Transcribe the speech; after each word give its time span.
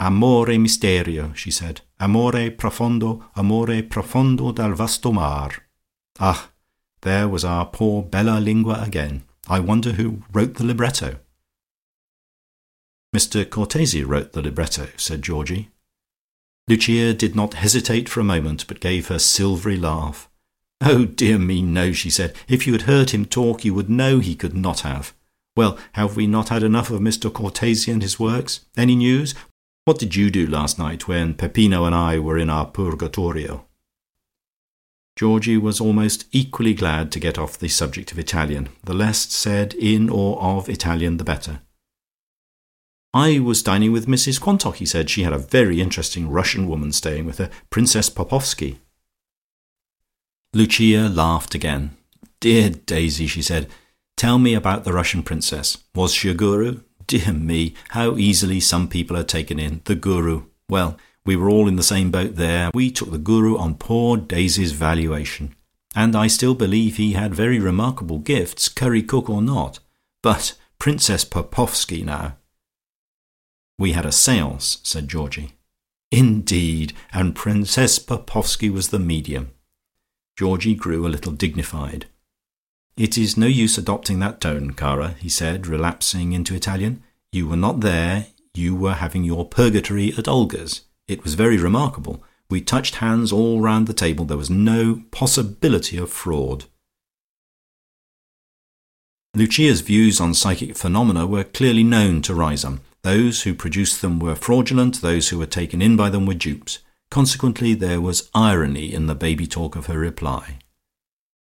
Amore 0.00 0.56
misterio, 0.56 1.36
she 1.36 1.50
said. 1.50 1.82
Amore 2.00 2.50
profondo, 2.50 3.22
amore 3.36 3.82
profondo 3.82 4.50
dal 4.50 4.72
vasto 4.72 5.12
mar. 5.12 5.50
Ah, 6.18 6.50
there 7.02 7.28
was 7.28 7.44
our 7.44 7.66
poor 7.66 8.02
bella 8.02 8.40
lingua 8.40 8.82
again. 8.82 9.24
I 9.46 9.60
wonder 9.60 9.92
who 9.92 10.22
wrote 10.32 10.54
the 10.54 10.64
libretto." 10.64 11.18
"Mr 13.14 13.48
Cortese 13.48 14.02
wrote 14.02 14.32
the 14.32 14.40
libretto," 14.40 14.88
said 14.96 15.20
Georgie. 15.22 15.68
Lucia 16.66 17.12
did 17.12 17.34
not 17.36 17.54
hesitate 17.54 18.08
for 18.08 18.20
a 18.20 18.24
moment, 18.24 18.66
but 18.68 18.80
gave 18.80 19.08
her 19.08 19.18
silvery 19.18 19.76
laugh. 19.76 20.30
"Oh, 20.80 21.04
dear 21.04 21.38
me, 21.38 21.60
no," 21.60 21.92
she 21.92 22.08
said. 22.08 22.34
"If 22.48 22.66
you 22.66 22.72
had 22.72 22.82
heard 22.82 23.10
him 23.10 23.26
talk, 23.26 23.66
you 23.66 23.74
would 23.74 23.90
know 23.90 24.18
he 24.18 24.34
could 24.34 24.54
not 24.54 24.80
have. 24.80 25.12
Well, 25.56 25.76
have 25.92 26.16
we 26.16 26.26
not 26.26 26.48
had 26.48 26.62
enough 26.62 26.90
of 26.90 27.00
Mr 27.00 27.30
Cortese 27.30 27.90
and 27.90 28.00
his 28.00 28.18
works? 28.18 28.60
Any 28.76 28.96
news? 28.96 29.34
What 29.90 29.98
did 29.98 30.14
you 30.14 30.30
do 30.30 30.46
last 30.46 30.78
night, 30.78 31.08
when 31.08 31.34
Peppino 31.34 31.84
and 31.84 31.92
I 31.92 32.20
were 32.20 32.38
in 32.38 32.48
our 32.48 32.64
Purgatorio?" 32.64 33.66
Georgie 35.16 35.56
was 35.56 35.80
almost 35.80 36.26
equally 36.30 36.74
glad 36.74 37.10
to 37.10 37.18
get 37.18 37.36
off 37.36 37.58
the 37.58 37.66
subject 37.66 38.12
of 38.12 38.18
Italian. 38.20 38.68
The 38.84 38.94
less 38.94 39.32
said 39.32 39.74
in 39.74 40.08
or 40.08 40.40
of 40.40 40.68
Italian 40.68 41.16
the 41.16 41.24
better. 41.24 41.62
"I 43.12 43.40
was 43.40 43.64
dining 43.64 43.90
with 43.90 44.06
Mrs 44.06 44.40
Quantock," 44.40 44.76
he 44.76 44.86
said. 44.86 45.10
"She 45.10 45.24
had 45.24 45.32
a 45.32 45.38
very 45.38 45.80
interesting 45.80 46.28
Russian 46.28 46.68
woman 46.68 46.92
staying 46.92 47.24
with 47.24 47.38
her, 47.38 47.50
Princess 47.68 48.08
Popoffski." 48.08 48.78
Lucia 50.54 51.08
laughed 51.08 51.56
again. 51.56 51.96
"Dear 52.38 52.70
Daisy," 52.70 53.26
she 53.26 53.42
said. 53.42 53.68
"Tell 54.16 54.38
me 54.38 54.54
about 54.54 54.84
the 54.84 54.92
Russian 54.92 55.24
princess. 55.24 55.78
Was 55.96 56.14
she 56.14 56.28
a 56.28 56.34
Guru? 56.34 56.82
Dear 57.10 57.32
me, 57.32 57.74
how 57.88 58.16
easily 58.18 58.60
some 58.60 58.86
people 58.86 59.16
are 59.16 59.24
taken 59.24 59.58
in. 59.58 59.80
The 59.84 59.96
Guru! 59.96 60.44
Well, 60.68 60.96
we 61.26 61.34
were 61.34 61.50
all 61.50 61.66
in 61.66 61.74
the 61.74 61.82
same 61.82 62.12
boat 62.12 62.36
there. 62.36 62.70
We 62.72 62.92
took 62.92 63.10
the 63.10 63.18
Guru 63.18 63.58
on 63.58 63.74
poor 63.74 64.16
Daisy's 64.16 64.70
valuation, 64.70 65.56
and 65.92 66.14
I 66.14 66.28
still 66.28 66.54
believe 66.54 66.98
he 66.98 67.14
had 67.14 67.34
very 67.34 67.58
remarkable 67.58 68.20
gifts, 68.20 68.68
curry 68.68 69.02
cook 69.02 69.28
or 69.28 69.42
not. 69.42 69.80
But 70.22 70.56
Princess 70.78 71.24
Popoffski, 71.24 72.04
now 72.04 72.36
"We 73.76 73.90
had 73.90 74.06
a 74.06 74.12
seance," 74.12 74.78
said 74.84 75.08
Georgie. 75.08 75.54
"Indeed, 76.12 76.92
and 77.12 77.34
Princess 77.34 77.98
Popoffski 77.98 78.70
was 78.70 78.90
the 78.90 79.00
medium." 79.00 79.50
Georgie 80.38 80.76
grew 80.76 81.04
a 81.04 81.10
little 81.10 81.32
dignified. 81.32 82.06
"It 82.96 83.16
is 83.16 83.36
no 83.36 83.46
use 83.46 83.78
adopting 83.78 84.18
that 84.18 84.40
tone, 84.40 84.72
cara," 84.72 85.14
he 85.18 85.28
said, 85.28 85.66
relapsing 85.66 86.32
into 86.32 86.54
Italian. 86.54 87.02
"You 87.32 87.48
were 87.48 87.56
not 87.56 87.80
there: 87.80 88.26
you 88.54 88.74
were 88.74 88.94
having 88.94 89.24
your 89.24 89.48
purgatory 89.48 90.12
at 90.18 90.28
Olga's. 90.28 90.82
It 91.06 91.22
was 91.24 91.34
very 91.34 91.56
remarkable. 91.56 92.22
We 92.50 92.60
touched 92.60 92.96
hands 92.96 93.32
all 93.32 93.60
round 93.60 93.86
the 93.86 93.92
table. 93.92 94.24
There 94.24 94.36
was 94.36 94.50
no 94.50 95.02
possibility 95.10 95.96
of 95.96 96.10
fraud." 96.10 96.64
Lucia's 99.34 99.80
views 99.80 100.20
on 100.20 100.34
psychic 100.34 100.76
phenomena 100.76 101.26
were 101.26 101.44
clearly 101.44 101.84
known 101.84 102.20
to 102.22 102.34
Riseholme. 102.34 102.80
Those 103.02 103.42
who 103.42 103.54
produced 103.54 104.02
them 104.02 104.18
were 104.18 104.34
fraudulent, 104.34 105.00
those 105.00 105.28
who 105.28 105.38
were 105.38 105.46
taken 105.46 105.80
in 105.80 105.96
by 105.96 106.10
them 106.10 106.26
were 106.26 106.34
dupes. 106.34 106.80
Consequently 107.10 107.74
there 107.74 108.00
was 108.00 108.28
irony 108.34 108.92
in 108.92 109.06
the 109.06 109.14
baby 109.14 109.46
talk 109.46 109.76
of 109.76 109.86
her 109.86 109.98
reply. 109.98 110.58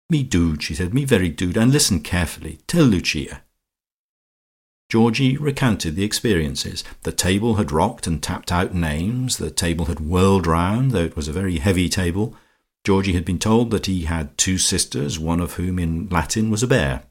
"Me 0.09 0.23
dood," 0.23 0.63
she 0.63 0.73
said. 0.73 0.93
"Me 0.93 1.03
very 1.03 1.29
dood, 1.29 1.57
and 1.57 1.71
listen 1.71 1.99
carefully. 1.99 2.59
Tell 2.67 2.85
Lucia." 2.85 3.41
Georgie 4.89 5.35
recounted 5.35 5.97
the 5.97 6.05
experiences. 6.05 6.83
The 7.03 7.11
table 7.11 7.55
had 7.55 7.73
rocked 7.73 8.07
and 8.07 8.23
tapped 8.23 8.51
out 8.51 8.73
names, 8.73 9.35
the 9.35 9.51
table 9.51 9.85
had 9.85 9.99
whirled 9.99 10.47
round, 10.47 10.91
though 10.91 11.03
it 11.03 11.17
was 11.17 11.27
a 11.27 11.33
very 11.33 11.57
heavy 11.57 11.89
table. 11.89 12.35
Georgie 12.85 13.13
had 13.13 13.25
been 13.25 13.39
told 13.39 13.69
that 13.71 13.87
he 13.87 14.03
had 14.03 14.37
two 14.37 14.57
sisters, 14.57 15.19
one 15.19 15.41
of 15.41 15.55
whom 15.55 15.77
in 15.77 16.07
Latin 16.07 16.49
was 16.49 16.63
a 16.63 16.67
bear. 16.67 17.03